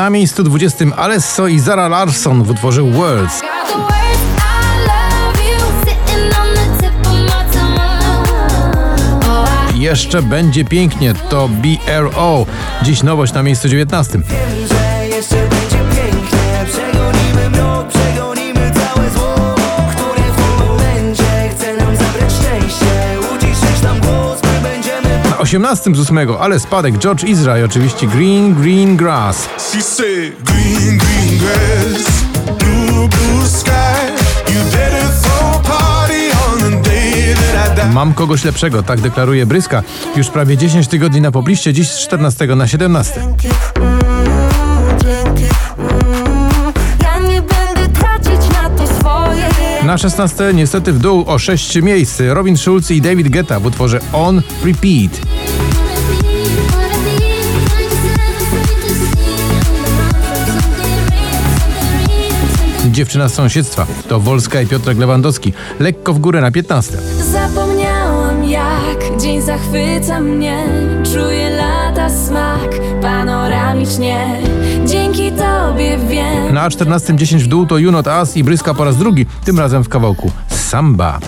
Na 0.00 0.10
miejscu 0.10 0.42
20 0.42 0.96
Alesso 0.96 1.48
i 1.48 1.58
Zara 1.58 1.88
Larsson 1.88 2.42
w 2.42 2.50
utworze 2.50 2.82
Words. 2.82 3.42
Oh, 3.72 3.88
Jeszcze 9.74 10.22
będzie 10.22 10.64
pięknie, 10.64 11.14
to 11.14 11.48
BRO. 11.48 12.46
Dziś 12.82 13.02
nowość 13.02 13.32
na 13.32 13.42
miejscu 13.42 13.68
19. 13.68 14.20
18 25.50 25.94
z 25.94 26.00
8 26.00 26.18
ale 26.40 26.60
spadek 26.60 26.98
George 26.98 27.24
Israel, 27.24 27.64
oczywiście 27.64 28.06
Green 28.06 28.54
Green 28.54 28.96
Grass. 28.96 29.48
She 29.72 29.82
said, 29.82 30.32
Green, 30.44 30.98
green 30.98 31.38
grass, 31.38 32.04
blue, 32.58 33.08
blue 33.08 33.48
sky. 33.48 33.70
You 34.48 34.60
better 34.64 35.08
throw 35.22 35.56
a 35.56 35.58
party 35.58 36.30
on 36.46 36.58
the 36.58 36.90
day 36.90 37.34
that 37.34 37.72
I 37.72 37.76
die. 37.76 37.94
Mam 37.94 38.14
kogoś 38.14 38.44
lepszego, 38.44 38.82
tak 38.82 39.00
deklaruje 39.00 39.46
Bryska. 39.46 39.82
Już 40.16 40.28
prawie 40.28 40.56
10 40.56 40.88
tygodni 40.88 41.20
na 41.20 41.32
pobliście, 41.32 41.72
dziś 41.72 41.88
z 41.88 41.98
14 41.98 42.46
na 42.46 42.66
17. 42.66 43.20
ja 47.02 47.18
nie 47.18 47.42
będę 47.42 47.88
tracić 48.00 48.52
na 48.52 48.70
to 48.70 48.86
swoje. 48.86 49.48
Na 49.84 49.98
16 49.98 50.54
niestety 50.54 50.92
w 50.92 50.98
dół 50.98 51.24
o 51.26 51.38
6 51.38 51.82
miejsc 51.82 52.20
Robin 52.28 52.56
Schulz 52.56 52.90
i 52.90 53.00
David 53.00 53.28
Guetta 53.28 53.60
w 53.60 53.66
utworze 53.66 54.00
On 54.12 54.42
Repeat. 54.64 55.39
Dziewczyna 62.90 63.28
z 63.28 63.34
sąsiedztwa 63.34 63.86
to 64.08 64.20
Wolska 64.20 64.60
i 64.60 64.66
Piotrek 64.66 64.98
Lewandowski. 64.98 65.52
Lekko 65.80 66.14
w 66.14 66.18
górę 66.18 66.40
na 66.40 66.50
15. 66.50 66.98
Zapomniałam 67.32 68.44
jak 68.44 69.20
dzień 69.20 69.42
zachwyca 69.42 70.20
mnie 70.20 70.64
Czuję 71.04 71.50
lata 71.50 72.10
smak 72.10 72.70
panoramicznie 73.02 74.42
Dzięki 74.86 75.32
tobie 75.32 75.98
wiem 76.08 76.54
Na 76.54 76.70
14 76.70 77.16
10 77.16 77.44
w 77.44 77.46
dół 77.46 77.66
to 77.66 77.78
You 77.78 77.92
Not 77.92 78.06
Us 78.06 78.36
i 78.36 78.44
Bryska 78.44 78.74
po 78.74 78.84
raz 78.84 78.96
drugi, 78.96 79.26
tym 79.44 79.58
razem 79.58 79.84
w 79.84 79.88
kawałku 79.88 80.30
Samba. 80.48 81.18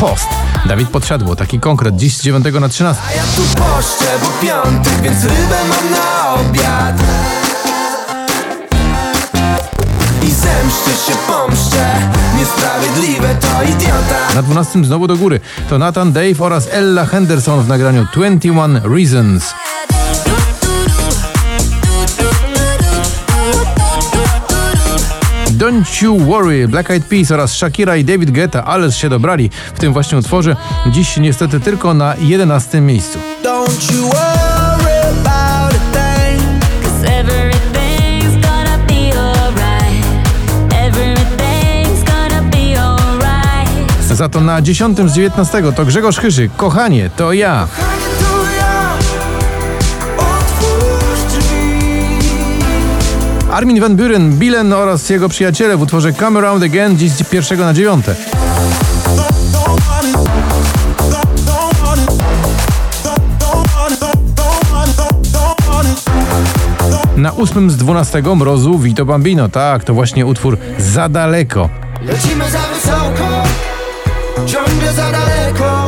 Post. 0.00 0.31
Dawid 0.66 0.88
Podsiadło, 0.88 1.36
taki 1.36 1.60
konkret, 1.60 1.96
dziś 1.96 2.16
z 2.16 2.22
9 2.22 2.44
na 2.60 2.68
13. 2.68 3.02
Ja 3.16 3.22
tu 3.22 3.42
poszczę, 3.42 4.06
bo 4.22 4.46
piątek, 4.46 5.00
więc 5.02 5.24
rybę 5.24 5.58
mam 5.68 5.90
na 5.90 6.34
obiad. 6.34 7.02
I 10.22 10.30
zemszczę 10.30 10.90
się, 11.06 11.18
pomszczę. 11.26 12.10
Niesprawiedliwe 12.38 13.34
to 13.34 13.62
idiota. 13.62 14.34
Na 14.34 14.42
12 14.42 14.84
znowu 14.84 15.06
do 15.06 15.16
góry. 15.16 15.40
To 15.68 15.78
Nathan 15.78 16.12
Dave 16.12 16.40
oraz 16.40 16.68
Ella 16.72 17.06
Henderson 17.06 17.62
w 17.62 17.68
nagraniu 17.68 18.06
21 18.12 18.80
Reasons. 18.94 19.54
Don't 25.62 26.02
You 26.02 26.18
Worry, 26.18 26.68
Black 26.68 26.90
Eyed 26.90 27.04
Peas 27.04 27.30
oraz 27.30 27.52
Shakira 27.56 27.96
i 27.96 28.04
David 28.04 28.30
Guetta, 28.30 28.64
ależ 28.64 28.96
się 28.96 29.08
dobrali 29.08 29.50
w 29.74 29.78
tym 29.78 29.92
właśnie 29.92 30.18
utworze. 30.18 30.56
Dziś 30.86 31.16
niestety 31.16 31.60
tylko 31.60 31.94
na 31.94 32.14
11 32.20 32.80
miejscu. 32.80 33.18
Za 44.12 44.28
to 44.28 44.40
na 44.40 44.62
10 44.62 44.98
z 44.98 45.14
19 45.14 45.62
to 45.76 45.84
Grzegorz 45.84 46.18
Chyży, 46.18 46.48
Kochanie, 46.56 47.10
to 47.16 47.32
ja. 47.32 47.68
Armin 53.52 53.80
van 53.80 53.96
Buren, 53.96 54.38
Bilen 54.38 54.72
oraz 54.72 55.10
jego 55.10 55.28
przyjaciele 55.28 55.76
w 55.76 55.82
utworze 55.82 56.12
Come 56.12 56.38
Around 56.38 56.62
Again 56.62 56.98
dziś 56.98 57.12
z 57.12 57.32
1 57.32 57.58
na 57.58 57.74
9. 57.74 58.06
Don't 58.06 58.14
want 59.88 60.06
it. 60.06 60.16
Don't, 61.10 61.44
don't 61.46 61.80
want 61.82 62.00
it. 62.00 62.10
Don't, 63.04 63.38
don't 63.38 63.74
want 63.74 63.92
it. 63.92 63.98
Don't, 64.00 64.34
don't 64.34 64.72
want 64.72 64.88
it. 64.88 64.96
Don't, 64.96 65.32
don't 65.32 65.68
want 65.68 65.88
it. 65.88 67.16
Na 67.16 67.36
8 67.36 67.70
z 67.70 67.76
12 67.76 68.22
Mrozu 68.36 68.78
Vito 68.78 69.04
Bambino, 69.04 69.48
tak, 69.48 69.84
to 69.84 69.94
właśnie 69.94 70.26
utwór 70.26 70.58
Za 70.78 71.08
daleko. 71.08 71.68
Lecimy 72.02 72.50
za 72.50 72.58
wysoko 72.58 73.42
Ciągle 74.46 74.92
za 74.92 75.12
daleko 75.12 75.86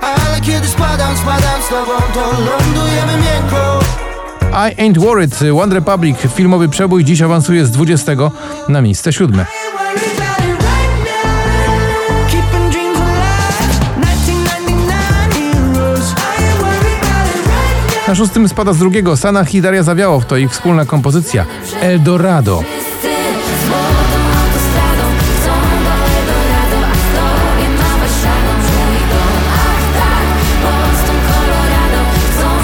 Ale 0.00 0.40
kiedy 0.40 0.68
spadam, 0.68 1.16
spadam 1.16 1.62
z 1.66 1.68
tobą 1.68 1.92
To 2.14 2.20
lądujemy 2.20 3.12
miękko 3.12 3.79
I 4.52 4.74
Ain't 4.76 4.98
Worried, 4.98 5.38
One 5.62 5.74
Republic, 5.74 6.16
filmowy 6.34 6.68
przebój 6.68 7.04
dziś 7.04 7.22
awansuje 7.22 7.66
z 7.66 7.70
20 7.70 8.12
na 8.68 8.82
miejsce 8.82 9.12
7. 9.12 9.44
Keeping 12.30 12.70
dreams 12.72 12.98
alive 12.98 13.80
1999 14.00 15.34
heroes 15.34 16.14
Na 18.08 18.14
szóstym 18.14 18.48
spada 18.48 18.72
z 18.72 18.78
drugiego 18.78 19.16
Sanach 19.16 19.54
i 19.54 19.60
Daria 19.60 19.82
Zawiałow, 19.82 20.26
to 20.26 20.36
ich 20.36 20.50
wspólna 20.50 20.84
kompozycja 20.84 21.46
Eldorado. 21.80 22.62
Wszyscy 22.62 22.79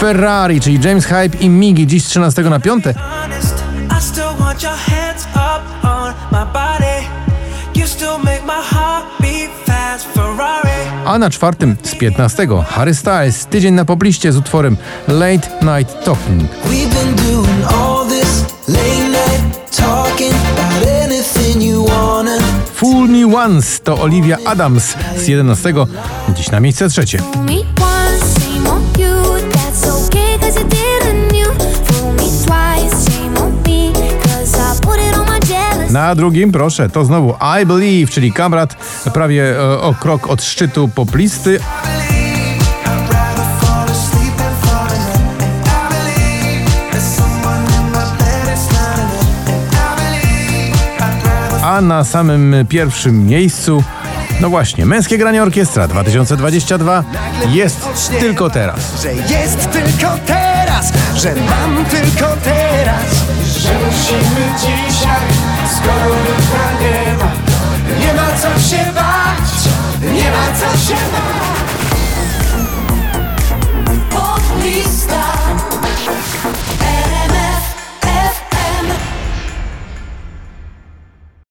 Ferrari, 0.00 0.60
czyli 0.60 0.78
James 0.84 1.04
Hype 1.04 1.38
i 1.40 1.48
Migi 1.48 1.86
dziś 1.86 2.04
z 2.04 2.08
13 2.08 2.42
na 2.42 2.60
5. 2.60 2.84
honest, 2.84 3.64
I 3.98 4.02
still 4.02 4.34
want 4.38 4.62
your 4.62 4.72
hands 4.72 5.26
up 5.34 5.86
on 5.86 6.14
my 6.32 6.52
body. 6.52 7.06
You 7.74 7.86
still 7.86 8.18
make 8.24 8.42
my 8.46 8.62
heart 8.62 9.04
beat 9.20 9.50
fast, 9.66 10.06
Ferrari. 10.14 10.68
A 11.04 11.18
na 11.18 11.30
czwartym 11.30 11.76
z 11.82 11.94
15 11.94 12.46
Harry 12.68 12.94
Styles, 12.94 13.46
tydzień 13.46 13.74
na 13.74 13.84
pobliście 13.84 14.32
z 14.32 14.36
utworem 14.36 14.76
Late 15.08 15.48
Night 15.62 16.04
Talking. 16.04 16.50
Fool 22.74 23.08
Me 23.08 23.36
Once 23.36 23.78
to 23.84 23.98
Olivia 23.98 24.36
Adams 24.44 24.94
z 25.16 25.28
11 25.28 25.74
dziś 26.36 26.50
na 26.50 26.60
miejsce 26.60 26.88
trzecie. 26.88 27.22
Na 35.90 36.14
drugim, 36.14 36.52
proszę, 36.52 36.88
to 36.88 37.04
znowu 37.04 37.34
I 37.62 37.66
Believe, 37.66 38.12
czyli 38.12 38.32
kamrat 38.32 38.76
prawie 39.12 39.60
e, 39.60 39.80
o 39.80 39.94
krok 39.94 40.26
od 40.26 40.42
szczytu 40.42 40.88
poplisty, 40.88 41.60
a 51.62 51.80
na 51.80 52.04
samym 52.04 52.54
pierwszym 52.68 53.26
miejscu, 53.26 53.84
no 54.40 54.50
właśnie, 54.50 54.86
Męskie 54.86 55.18
Granie 55.18 55.42
Orkiestra 55.42 55.88
2022 55.88 57.04
jest 57.48 58.10
tylko 58.20 58.50
teraz. 58.50 59.02
Że 59.02 59.14
jest 59.14 59.70
tylko 59.72 60.18
teraz 60.26 60.92
Że 61.16 61.34
mam 61.34 61.84
tylko 61.84 62.36
teraz 62.44 63.24